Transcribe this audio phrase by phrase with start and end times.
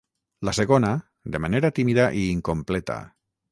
[0.47, 0.89] la segona,
[1.35, 3.01] de manera tímida i incompleta